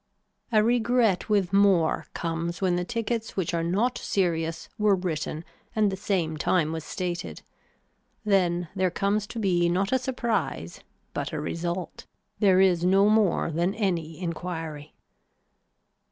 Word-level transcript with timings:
A 0.51 0.63
regret 0.63 1.29
with 1.29 1.53
more 1.53 2.07
comes 2.15 2.59
when 2.59 2.75
the 2.75 2.83
tickets 2.83 3.37
which 3.37 3.53
are 3.53 3.61
not 3.61 3.99
serious 3.99 4.67
were 4.79 4.95
written 4.95 5.45
and 5.75 5.91
the 5.91 5.95
same 5.95 6.37
time 6.37 6.71
was 6.71 6.83
stated. 6.83 7.43
Then 8.25 8.67
there 8.75 8.89
comes 8.89 9.27
to 9.27 9.37
be 9.37 9.69
not 9.69 9.91
a 9.91 9.99
surprise 9.99 10.79
but 11.13 11.31
a 11.33 11.39
result. 11.39 12.07
There 12.39 12.59
is 12.59 12.83
no 12.83 13.09
more 13.09 13.51
than 13.51 13.75
any 13.75 14.19
enquiry. 14.19 14.95